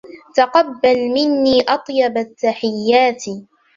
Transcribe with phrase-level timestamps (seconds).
[0.35, 3.23] تقبل مني أطيب التحيات.